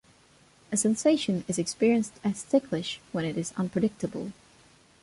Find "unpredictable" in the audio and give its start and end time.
3.55-4.31